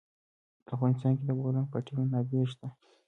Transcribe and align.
په 0.65 0.71
افغانستان 0.75 1.11
کې 1.17 1.23
د 1.25 1.29
د 1.29 1.35
بولان 1.39 1.65
پټي 1.71 1.91
منابع 1.97 2.43
شته. 2.51 2.67